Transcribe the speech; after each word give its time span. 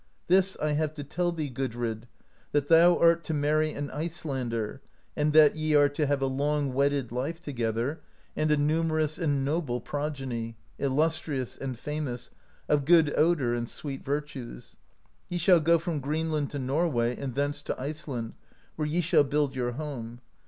This 0.25 0.57
I 0.59 0.71
have 0.71 0.95
to 0.95 1.03
tell 1.03 1.31
thee, 1.31 1.47
Gudrid, 1.47 2.07
that 2.53 2.69
thou 2.69 2.97
art 2.97 3.23
to 3.25 3.35
marry 3.35 3.71
an 3.73 3.91
Icelander, 3.91 4.81
and 5.15 5.31
that 5.33 5.55
ye 5.55 5.75
are 5.75 5.89
to 5.89 6.07
have 6.07 6.23
a 6.23 6.25
long 6.25 6.73
w^edded 6.73 7.11
life 7.11 7.39
together, 7.39 8.01
and 8.35 8.49
a 8.49 8.57
numerous 8.57 9.19
and 9.19 9.45
noble 9.45 9.79
progeny, 9.79 10.57
illustrious, 10.79 11.55
and 11.55 11.77
famous, 11.77 12.31
of 12.67 12.85
good 12.85 13.13
odour 13.15 13.53
and 13.53 13.69
sweet 13.69 14.03
virtues. 14.03 14.75
Ye 15.29 15.37
shall 15.37 15.59
go 15.59 15.77
from 15.77 15.99
Greenland 15.99 16.49
to 16.49 16.57
Nor 16.57 16.87
w^ay, 16.91 17.15
and 17.21 17.35
thence 17.35 17.61
to 17.61 17.79
Iceland, 17.79 18.33
where 18.77 18.87
ye 18.87 19.01
shall 19.01 19.23
build 19.23 19.55
your 19.55 19.73
home. 19.73 20.19